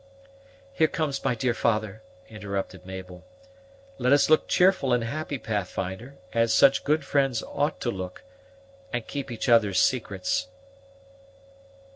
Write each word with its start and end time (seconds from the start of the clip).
"Here 0.73 0.87
comes 0.87 1.23
my 1.23 1.35
dear 1.35 1.53
father," 1.53 2.01
interrupted 2.27 2.87
Mabel. 2.87 3.23
"Let 3.99 4.11
us 4.13 4.31
look 4.31 4.47
cheerful 4.47 4.93
and 4.93 5.03
happy, 5.03 5.37
Pathfinder, 5.37 6.17
as 6.33 6.51
such 6.51 6.83
good 6.83 7.05
friends 7.05 7.43
ought 7.43 7.79
to 7.81 7.91
look, 7.91 8.23
and 8.91 9.05
keep 9.05 9.29
each 9.29 9.47
other's 9.47 9.79
secrets." 9.79 10.47